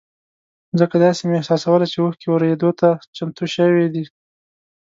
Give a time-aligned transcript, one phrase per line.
[0.79, 4.03] ځکه داسې مې احساسوله چې اوښکې ورېدو ته چمتو شوې دي.